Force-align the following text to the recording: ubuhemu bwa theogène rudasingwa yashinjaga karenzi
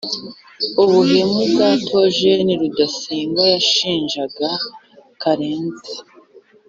ubuhemu 0.83 1.39
bwa 1.51 1.69
theogène 1.87 2.51
rudasingwa 2.61 3.43
yashinjaga 3.53 4.49
karenzi 5.21 5.95